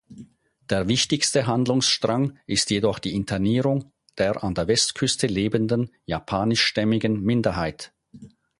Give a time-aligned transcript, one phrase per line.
[0.67, 7.93] Der wichtigste Handlungsstrang ist jedoch die Internierung der an der Westküste lebenden japanischstämmigen Minderheit.